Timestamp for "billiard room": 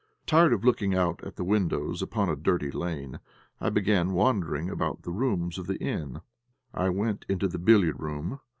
7.59-8.39